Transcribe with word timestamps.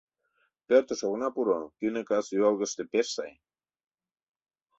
Пӧртыш 0.67 1.01
огына 1.07 1.29
пуро; 1.35 1.61
тӱнӧ, 1.77 2.01
кас 2.09 2.25
юалгыште 2.43 2.83
пеш 2.91 3.07
сай. 3.15 3.33